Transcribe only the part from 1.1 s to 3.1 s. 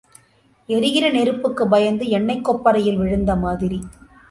நெருப்புக்குப் பயந்து எண்ணெய்க் கொப்பரையில்